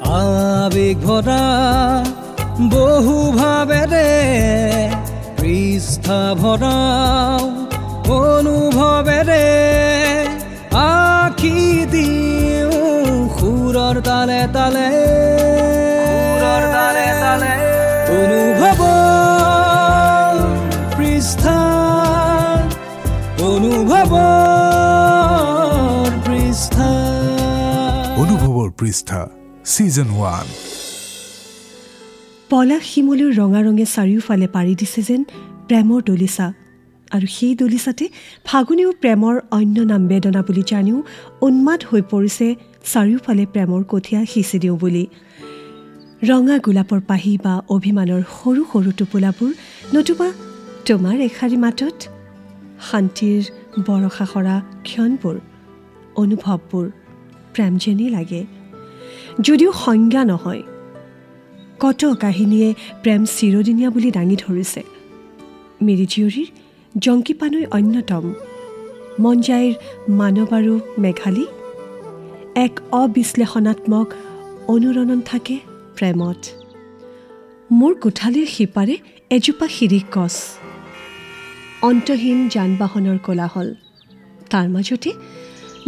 [0.00, 1.44] আবেগ ভৰা
[2.72, 4.08] বহু ভাবেৰে
[5.40, 7.40] পৃষ্ঠা ভৰাও
[8.16, 9.46] অনুভৱেৰে
[10.80, 11.56] আখি
[11.92, 14.88] দিওঁ সুৰৰ তালে তালে।
[16.08, 17.54] সুৰৰ তালে তালে।
[18.20, 18.80] অনুভৱ
[20.96, 21.58] পৃষ্ঠা
[23.50, 24.12] অনুভৱ
[26.26, 26.90] পৃষ্ঠা।
[28.22, 30.46] অনুভৱৰ পৃষ্ঠা। ছিজন ওৱান
[32.50, 35.24] পলাশ শিমলুৰ ৰঙা ৰঙে চাৰিওফালে পাৰি দিছে যেন
[35.68, 36.46] প্ৰেমৰ দলিচা।
[37.10, 38.04] আৰু সেই দলিচাতে
[38.44, 40.98] ফাগুনেও প্ৰেমৰ অন্য নাম বেদনা বুলি জানিও
[41.46, 42.46] উন্মাদ হৈ পৰিছে
[42.92, 45.06] চাৰিওফালে প্ৰেমৰ কঠীয়া সিঁচি দিওঁ বুলি।
[46.28, 49.50] ৰঙা গোলাপৰ পাহি বা অভিমানৰ সৰু সৰু টোপোলাবোৰ
[49.94, 50.28] নতুবা
[50.86, 51.96] তোমাৰ এষাৰি মাতত।
[52.90, 53.42] শান্তিৰ
[53.86, 55.36] বৰষা সৰা ক্ষণবোৰ
[56.22, 56.86] অনুভৱবোৰ
[57.54, 58.42] প্ৰেম যেনেই লাগে।
[59.40, 60.62] যদিও সংজ্ঞা নহয়।
[61.80, 64.82] কত কাহিনীয়ে প্ৰেম চিৰদিনীয়া বুলি দাঙি ধৰিছে।
[65.82, 66.46] মিৰিজীয়ৰীৰ
[66.98, 68.34] জংকীপানৈ অন্যতম।
[69.20, 69.74] মঞ্জাইৰ
[70.08, 71.46] মানৱ আৰু মেঘালী
[72.56, 74.12] এক অবিশ্লেষণাত্মক
[74.68, 75.58] অনুৰণন থাকে
[75.96, 76.36] প্ৰেমত।
[77.72, 78.96] মোৰ কোঠালীৰ সিপাৰে
[79.30, 80.36] এজোপা শিৰিক গছ।
[81.82, 83.74] অন্তহীন যান বাহনৰ কোলাহল।
[84.50, 85.12] তাৰ মাজতে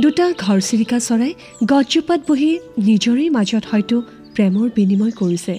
[0.00, 4.02] দুটা ঘৰচিৰিকা চৰাই গছজোপাত বহি নিজৰেই মাজত হয়তো
[4.34, 5.58] প্ৰেমৰ বিনিময় কৰিছে।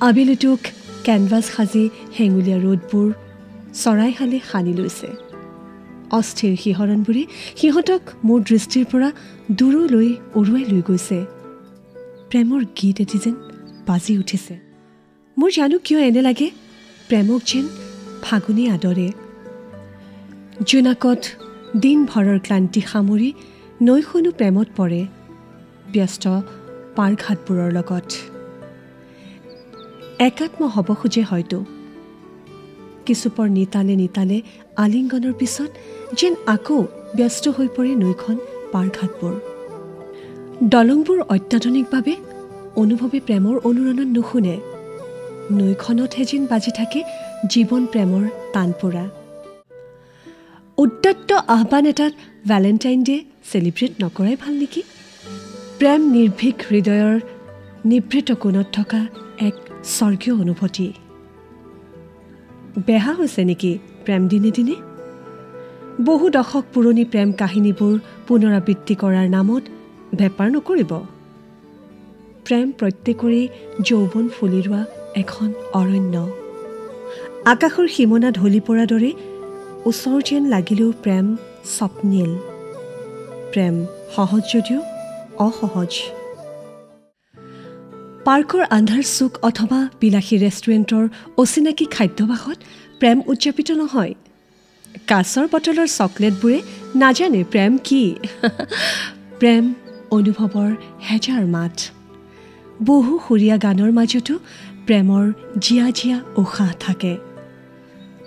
[0.00, 0.58] আবেলিটোক
[1.04, 3.12] কেনভাছ সাজি হেঙুলীয়া ৰ'দবোৰ
[3.74, 5.08] চৰাইশালে সানি লৈছে।
[6.10, 7.24] অস্থিৰ শিহৰণবোৰে
[7.56, 9.12] সিহঁতক মোৰ দৃষ্টিৰ পৰা
[9.52, 11.24] দূৰলৈ উৰুৱাই লৈ গৈছে।
[12.30, 13.34] প্ৰেমৰ গীত এটি যেন
[13.86, 14.54] বাজি উঠিছে।
[15.38, 16.50] মোৰ জানো কিয় এনে লাগে?
[17.08, 17.68] প্ৰেমক যেন
[18.22, 19.12] ফাগুনী আদৰে।
[20.66, 21.22] জোনাকত
[21.80, 23.32] দিনভৰৰ ক্লান্তি সামৰি
[23.82, 25.06] নৈখনো প্ৰেমত পৰে
[25.92, 26.28] ব্যস্ত
[26.96, 28.04] পাৰঘাটবোৰৰ লগত।
[30.18, 31.64] একাত্ম হ'ব খোজে হয়তো।
[33.06, 34.42] কিছুপৰ নিতালে নিতালে
[34.76, 35.70] আলিংগনৰ পিছত
[36.16, 38.36] যেন আকৌ ব্যস্ত হৈ পৰে নৈখন
[38.72, 39.34] পাৰঘাটবোৰ।
[40.62, 42.16] দলংবোৰ অত্যাধুনিকভাৱে
[42.76, 44.56] অনুভৱে প্ৰেমৰ অনুৰণন নুশুনে।
[45.50, 47.04] নৈখনতহে যেন বাজি থাকে
[47.48, 49.21] জীৱন প্ৰেমৰ টানপোৰা।
[50.78, 52.12] উদ্যত্ত আহ্বান এটাত
[52.48, 53.16] ভেলেণ্টাইন ডে
[53.52, 54.82] চেলিব্ৰেট নকৰাই ভাল নেকি?
[55.78, 57.20] প্ৰেম নিৰ্ভীক হৃদয়ৰ
[57.84, 59.00] নিভৃত কোণত থকা
[59.38, 60.92] এক স্বৰ্গীয় অনুভূতি।
[62.86, 64.76] বেহা হৈছে নেকি প্ৰেম দিনে দিনে?
[66.04, 67.94] বহু দশক পুৰণি প্ৰেম কাহিনীবোৰ
[68.28, 69.64] পুনৰাবৃত্তি কৰাৰ নামত
[70.14, 70.92] বেপাৰ নকৰিব।
[72.44, 73.48] প্ৰেম প্ৰত্যেকৰে
[73.80, 74.84] যৌৱন ফুলি ৰোৱা
[75.14, 76.16] এখন অৰণ্য।
[77.44, 79.12] আকাশৰ সীমনা ঢলি পৰাৰ দৰে
[79.86, 82.30] ওচৰ যেন লাগিলেও প্ৰেম স্বপ্নীল।
[83.52, 84.80] প্ৰেম সহজ যদিও
[85.38, 85.92] অসহজ।
[88.24, 92.58] পাৰ্কৰ আন্ধাৰ চুক অথবা বিলাসী ৰেষ্টুৰেণ্টৰ অচিনাকি খাদ্যভাসত
[92.98, 94.14] প্ৰেম উদযাপিত নহয়।
[95.06, 96.62] কাছৰ বটলৰ চকলেটবোৰে
[96.96, 98.14] নাজানে প্ৰেম কি।
[99.38, 99.74] প্ৰেম
[100.10, 100.70] অনুভৱৰ
[101.10, 101.76] হেজাৰ মাত।
[102.82, 104.34] বহু সুৰীয়া গানৰ মাজতো
[104.86, 107.31] প্ৰেমৰ জীয়া জীয়া উশাহ থাকে।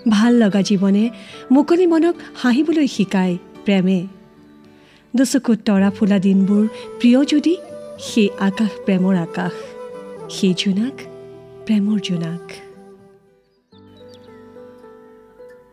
[0.08, 1.10] ভাল লগা জীৱনে
[1.50, 4.06] মুকলি মনক হাঁহিবলৈ শিকায় প্ৰেমে।
[5.16, 6.64] দুচকুত তৰা ফুলা দিনবোৰ
[7.00, 7.56] প্ৰিয় যদি
[7.98, 9.52] সেই আকাশ প্ৰেমৰ আকাশ
[10.30, 10.96] সেই জোনাক
[11.66, 12.44] প্ৰেমৰ জোনাক।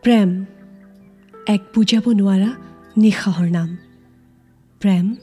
[0.02, 0.44] প্ৰেম
[1.46, 2.50] এক বুজাব নোৱাৰা
[2.96, 3.76] নিশাহৰ নাম।
[4.80, 5.16] প্ৰেম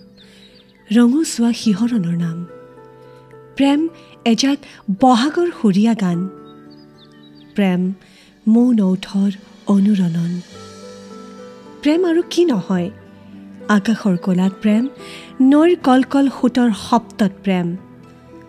[0.96, 2.46] ৰঙচুৱা শিহৰণৰ নাম।
[3.56, 3.90] প্ৰেম
[4.26, 4.58] এজাক
[5.00, 6.20] বহাগৰ সুৰীয়া গান।
[7.56, 7.94] প্ৰেম
[8.52, 9.32] মৌ নৌথৰ
[9.68, 10.32] অনুৰণন।
[11.82, 12.90] প্ৰেম আৰু কি নহয়?
[13.70, 14.90] আকাশৰ কলাত প্ৰেম
[15.42, 17.76] নৈৰ কলকল সোঁতৰ সপ্তত প্ৰেম।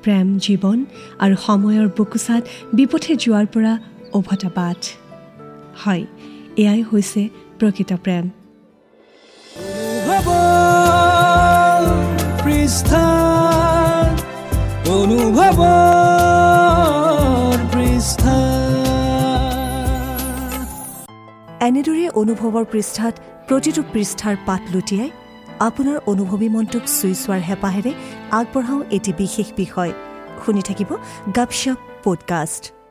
[0.03, 0.85] প্ৰেম জীৱন
[1.19, 2.43] আৰু সময়ৰ বুকুচাত
[2.75, 3.79] বিপথে যোৱাৰ পৰা
[4.13, 4.81] উভতা বাট।
[5.87, 6.05] হয়
[6.57, 8.25] এয়াই হৈছে প্ৰকৃত প্ৰেম।
[12.45, 13.12] পৃষ্ঠা
[21.73, 23.15] এনেদৰে অনুভৱৰ পৃষ্ঠাত
[23.49, 25.11] প্ৰতিটো পৃষ্ঠাৰ পাত লুটিয়াই
[25.61, 27.93] আপোনাৰ অনুভৱী মনটোক চুই চোৱাৰ হেঁপাহেৰে
[28.31, 29.93] আগবঢ়াওঁ এটি বিশেষ বিষয়।
[30.47, 30.91] শুনি থাকিব
[31.37, 32.82] গাপশ্বপ পডকাষ্ট।